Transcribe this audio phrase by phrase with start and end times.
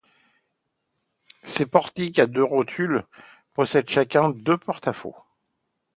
[1.43, 3.05] Ces portiques à deux rotules
[3.53, 5.15] possèdent chacun deux porte-à-faux.